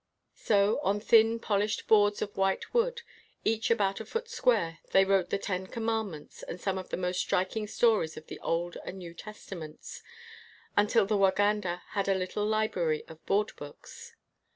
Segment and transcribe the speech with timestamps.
[0.39, 3.03] So, on thin polished boards of white wood,
[3.45, 7.19] each about a foot square, they wrote the Ten Commandments and some of the most
[7.19, 10.01] striking stories of the Old and New Testa ments;
[10.75, 14.15] until the Waganda had a little li brary of board books.